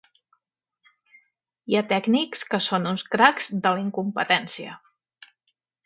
Hi 1.67 1.77
ha 1.77 1.85
tècnics 1.93 2.43
que 2.55 2.63
són 2.69 2.91
uns 2.95 3.05
cracs 3.17 3.53
de 3.59 3.63
la 3.77 3.87
incompetència 3.87 4.79